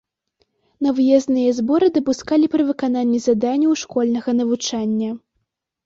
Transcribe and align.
На 0.85 0.93
выязныя 0.99 1.51
зборы 1.59 1.91
дапускалі 1.99 2.51
пры 2.55 2.61
выкананні 2.73 3.19
заданняў 3.29 3.71
школьнага 3.87 4.29
навучання. 4.43 5.09